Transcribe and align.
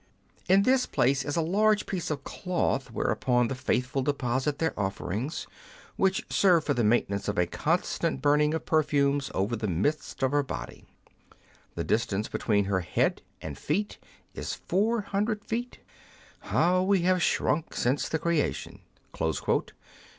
In 0.49 0.63
this 0.63 0.87
place 0.87 1.23
is 1.23 1.35
a 1.35 1.43
large 1.43 1.85
piece 1.85 2.09
of 2.09 2.23
cloth, 2.23 2.89
whereon 2.89 3.49
the 3.49 3.53
faithful 3.53 4.01
deposit 4.01 4.57
their 4.57 4.73
offerings, 4.75 5.45
which 5.95 6.25
serve 6.27 6.63
for 6.63 6.73
the 6.73 6.83
maintenance 6.83 7.27
of 7.27 7.37
a 7.37 7.45
constant 7.45 8.19
burning 8.19 8.55
of 8.55 8.65
perfumes 8.65 9.29
over 9.35 9.55
the 9.55 9.67
midst 9.67 10.23
of 10.23 10.31
her 10.31 10.41
body. 10.41 10.85
The 11.75 11.83
distance 11.83 12.27
between 12.29 12.65
her 12.65 12.79
head 12.79 13.21
and 13.43 13.55
feet 13.55 13.99
is 14.33 14.55
400 14.55 15.45
feet. 15.45 15.77
How 16.39 16.81
we 16.81 17.01
have 17.03 17.21
shrunk 17.21 17.75
since 17.75 18.09
the 18.09 18.17
creation 18.17 18.79